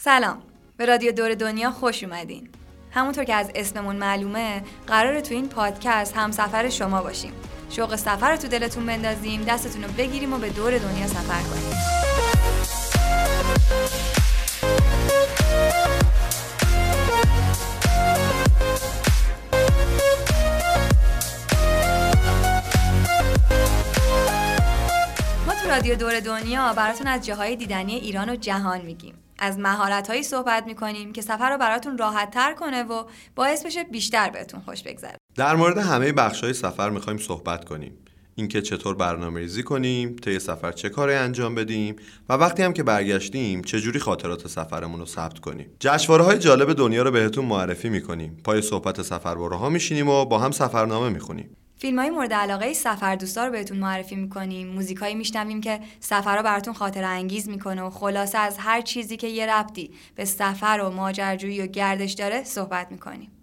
[0.00, 0.42] سلام.
[0.76, 2.48] به رادیو دور دنیا خوش اومدین.
[2.90, 7.32] همونطور که از اسممون معلومه قراره تو این پادکست هم سفر شما باشیم.
[7.70, 11.78] شوق سفر رو تو دلتون بندازیم دستتون رو بگیریم و به دور دنیا سفر کنیم.
[25.46, 29.14] ما تو رادیو دور دنیا براتون از جاهای دیدنی ایران و جهان میگیم.
[29.38, 33.84] از مهارت هایی صحبت می‌کنیم که سفر رو براتون راحت تر کنه و باعث بشه
[33.84, 35.16] بیشتر بهتون خوش بگذره.
[35.36, 37.98] در مورد همه بخش های سفر می‌خوایم صحبت کنیم.
[38.34, 41.96] اینکه چطور برنامه ریزی کنیم طی سفر چه کاری انجام بدیم
[42.28, 45.70] و وقتی هم که برگشتیم چجوری خاطرات سفرمون رو ثبت کنیم.
[45.80, 48.40] جشنواره های جالب دنیا رو بهتون معرفی می‌کنیم.
[48.44, 51.56] پای صحبت سفربراها میشینیم و با هم سفرنامه می‌خونیم.
[51.78, 54.68] فیلم های مورد علاقه سفر دوستا رو بهتون معرفی می‌کنیم.
[54.68, 59.16] موزیک هایی میشنویم که سفر رو براتون خاطر انگیز می‌کنه و خلاصه از هر چیزی
[59.16, 63.37] که یه ربطی به سفر و ماجرجویی و گردش داره صحبت می‌کنیم.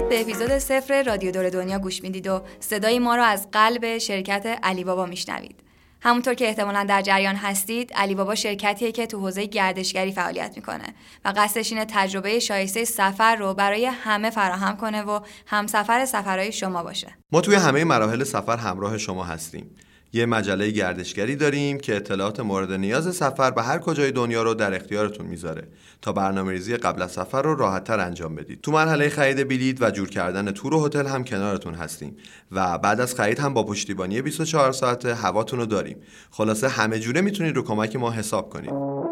[0.00, 3.98] دارید به اپیزود صفر رادیو دور دنیا گوش می‌دید و صدای ما رو از قلب
[3.98, 5.60] شرکت علی بابا میشنوید.
[6.00, 10.94] همونطور که احتمالا در جریان هستید علی بابا شرکتیه که تو حوزه گردشگری فعالیت می‌کنه
[11.24, 16.82] و قصدش اینه تجربه شایسته سفر رو برای همه فراهم کنه و همسفر سفرهای شما
[16.82, 19.76] باشه ما توی همه مراحل سفر همراه شما هستیم
[20.12, 24.74] یه مجله گردشگری داریم که اطلاعات مورد نیاز سفر به هر کجای دنیا رو در
[24.74, 25.68] اختیارتون می‌ذاره
[26.02, 28.60] تا برنامه ریزی قبل از سفر رو راحتتر انجام بدید.
[28.60, 32.16] تو مرحله خرید بلیط و جور کردن تور و هتل هم کنارتون هستیم
[32.52, 35.96] و بعد از خرید هم با پشتیبانی 24 ساعته هواتون رو داریم.
[36.30, 39.07] خلاصه همه جوره می‌تونید رو کمک ما حساب کنید.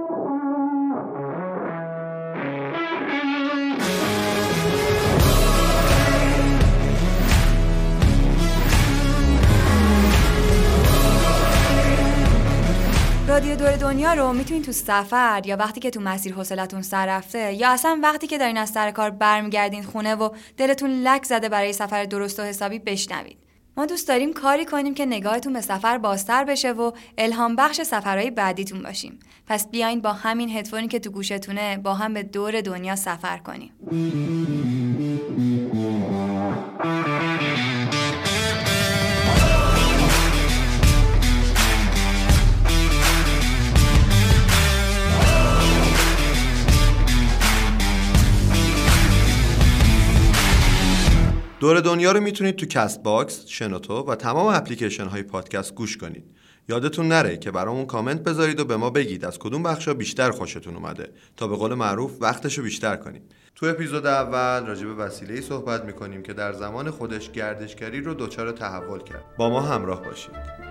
[13.36, 17.52] رادیو دور دنیا رو می‌تونید تو سفر یا وقتی که تو مسیر حوصلتون سر رفته
[17.52, 21.72] یا اصلا وقتی که دارین از سر کار برمیگردین خونه و دلتون لک زده برای
[21.72, 23.36] سفر درست و حسابی بشنوید.
[23.76, 28.30] ما دوست داریم کاری کنیم که نگاهتون به سفر بازتر بشه و الهام بخش سفرهای
[28.30, 29.18] بعدیتون باشیم.
[29.46, 33.70] پس بیاین با همین هدفونی که تو گوشتونه با هم به دور دنیا سفر کنیم.
[51.66, 56.24] دور دنیا رو می‌تونید تو کست‌باکس، شنوتو و تمام اپلیکیشن های پادکست گوش کنید.
[56.68, 60.76] یادتون نره که برامون کامنت بذارید و به ما بگید از کدوم بخشا بیشتر خوشتون
[60.76, 63.22] اومده تا به قول معروف وقتشو بیشتر کنیم.
[63.54, 68.52] تو اپیزود اول راجع به وسیله‌ای صحبت می‌کنیم که در زمان خودش گردشگری رو دچار
[68.52, 69.24] تحول کرد.
[69.38, 70.65] با ما همراه باشید.